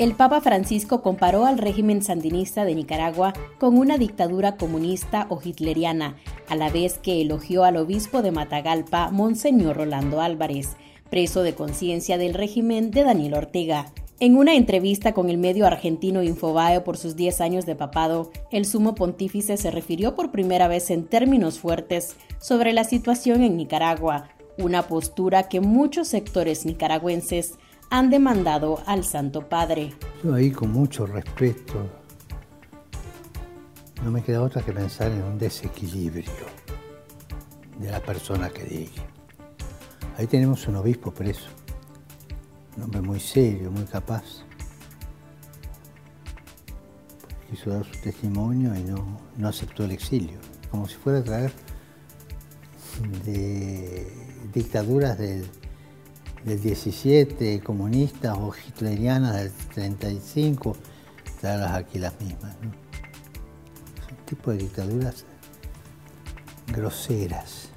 [0.00, 6.16] El Papa Francisco comparó al régimen sandinista de Nicaragua con una dictadura comunista o hitleriana,
[6.48, 10.78] a la vez que elogió al obispo de Matagalpa, Monseñor Rolando Álvarez,
[11.10, 13.92] preso de conciencia del régimen de Daniel Ortega.
[14.20, 18.64] En una entrevista con el medio argentino Infobae por sus 10 años de papado, el
[18.64, 24.30] sumo pontífice se refirió por primera vez en términos fuertes sobre la situación en Nicaragua,
[24.56, 27.58] una postura que muchos sectores nicaragüenses
[27.90, 29.94] han demandado al Santo Padre.
[30.24, 31.86] Yo ahí con mucho respeto,
[34.02, 36.30] no me queda otra que pensar en un desequilibrio
[37.78, 39.02] de la persona que dije.
[40.16, 41.48] Ahí tenemos un obispo preso
[42.76, 44.24] un hombre muy serio, muy capaz.
[47.50, 50.38] Quiso dar su testimonio y no, aceptó el exilio,
[50.70, 51.52] como si fuera a traer
[53.24, 54.12] de
[54.54, 55.46] dictaduras del,
[56.44, 60.76] 17, comunistas o hitlerianas del 35,
[61.40, 62.56] traerlas aquí las mismas.
[63.98, 65.24] Es un tipo de dictaduras
[66.72, 67.70] groseras.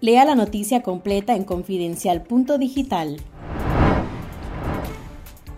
[0.00, 3.18] Lea la noticia completa en confidencial.digital.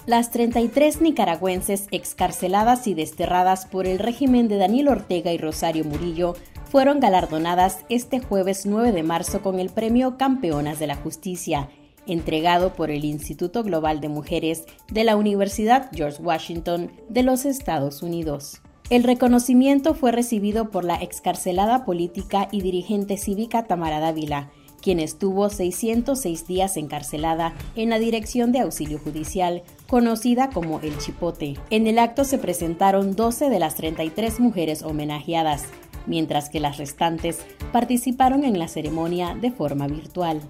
[0.05, 6.35] Las 33 nicaragüenses excarceladas y desterradas por el régimen de Daniel Ortega y Rosario Murillo
[6.65, 11.69] fueron galardonadas este jueves 9 de marzo con el premio Campeonas de la Justicia,
[12.07, 18.03] entregado por el Instituto Global de Mujeres de la Universidad George Washington de los Estados
[18.03, 18.61] Unidos.
[18.91, 24.51] El reconocimiento fue recibido por la excarcelada política y dirigente cívica Tamara Dávila,
[24.83, 31.55] quien estuvo 606 días encarcelada en la Dirección de Auxilio Judicial, conocida como El Chipote.
[31.71, 35.65] En el acto se presentaron 12 de las 33 mujeres homenajeadas,
[36.07, 37.39] mientras que las restantes
[37.73, 40.43] participaron en la ceremonia de forma virtual.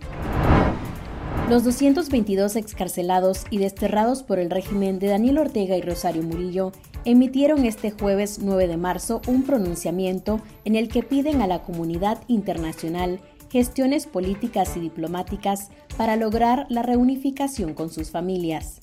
[1.53, 6.72] Los 222 excarcelados y desterrados por el régimen de Daniel Ortega y Rosario Murillo
[7.05, 12.22] emitieron este jueves 9 de marzo un pronunciamiento en el que piden a la comunidad
[12.27, 15.69] internacional gestiones políticas y diplomáticas
[15.99, 18.81] para lograr la reunificación con sus familias.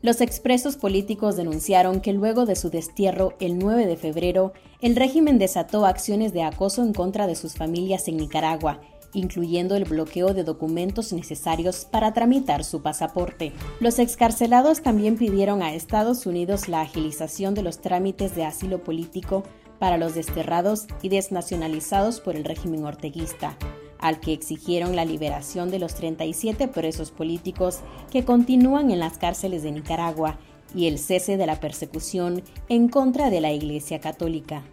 [0.00, 5.38] Los expresos políticos denunciaron que luego de su destierro el 9 de febrero, el régimen
[5.38, 8.80] desató acciones de acoso en contra de sus familias en Nicaragua,
[9.14, 13.52] incluyendo el bloqueo de documentos necesarios para tramitar su pasaporte.
[13.80, 19.44] Los excarcelados también pidieron a Estados Unidos la agilización de los trámites de asilo político
[19.78, 23.56] para los desterrados y desnacionalizados por el régimen orteguista,
[23.98, 29.62] al que exigieron la liberación de los 37 presos políticos que continúan en las cárceles
[29.62, 30.38] de Nicaragua
[30.74, 34.64] y el cese de la persecución en contra de la Iglesia Católica.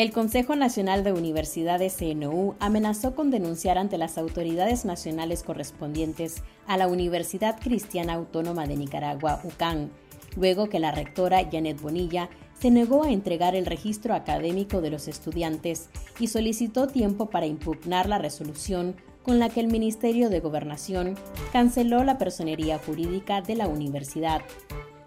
[0.00, 6.78] El Consejo Nacional de Universidades CNU amenazó con denunciar ante las autoridades nacionales correspondientes a
[6.78, 9.90] la Universidad Cristiana Autónoma de Nicaragua, UCAN,
[10.36, 15.06] luego que la rectora Janet Bonilla se negó a entregar el registro académico de los
[15.06, 21.14] estudiantes y solicitó tiempo para impugnar la resolución con la que el Ministerio de Gobernación
[21.52, 24.40] canceló la personería jurídica de la universidad.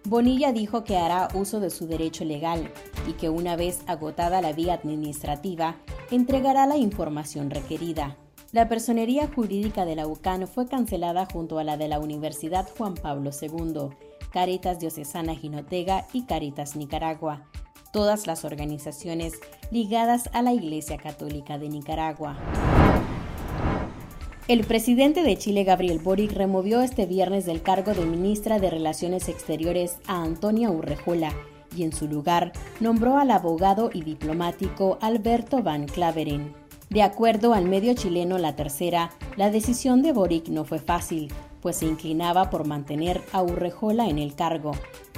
[0.05, 2.71] Bonilla dijo que hará uso de su derecho legal
[3.07, 5.77] y que una vez agotada la vía administrativa,
[6.11, 8.17] entregará la información requerida.
[8.51, 12.93] La personería jurídica de la UCAN fue cancelada junto a la de la Universidad Juan
[12.93, 13.89] Pablo II
[14.33, 17.43] Caritas Diocesana Jinotega y Caritas Nicaragua,
[17.91, 19.33] todas las organizaciones
[19.69, 22.35] ligadas a la Iglesia Católica de Nicaragua.
[24.49, 29.29] El presidente de Chile, Gabriel Boric, removió este viernes del cargo de ministra de Relaciones
[29.29, 31.31] Exteriores a Antonia Urrejola
[31.73, 36.53] y en su lugar nombró al abogado y diplomático Alberto Van Claveren.
[36.89, 41.31] De acuerdo al medio chileno La Tercera, la decisión de Boric no fue fácil,
[41.61, 44.73] pues se inclinaba por mantener a Urrejola en el cargo,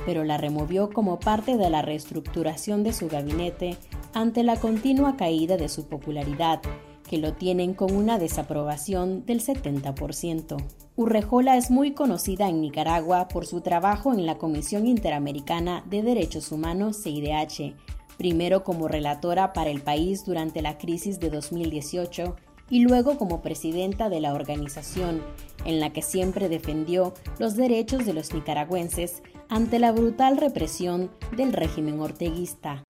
[0.06, 3.76] pero la removió como parte de la reestructuración de su gabinete
[4.14, 6.62] ante la continua caída de su popularidad,
[7.08, 10.58] que lo tienen con una desaprobación del 70%.
[10.96, 16.52] Urrejola es muy conocida en Nicaragua por su trabajo en la Comisión Interamericana de Derechos
[16.52, 17.76] Humanos CIDH,
[18.18, 22.36] primero como relatora para el país durante la crisis de 2018
[22.70, 25.22] y luego como presidenta de la organización,
[25.66, 31.54] en la que siempre defendió los derechos de los nicaragüenses ante la brutal represión del
[31.54, 32.85] régimen orteguista.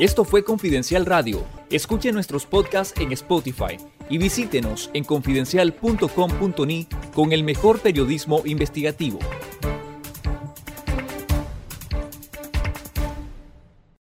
[0.00, 1.44] Esto fue Confidencial Radio.
[1.68, 3.76] Escuche nuestros podcasts en Spotify
[4.08, 9.18] y visítenos en confidencial.com.ni con el mejor periodismo investigativo.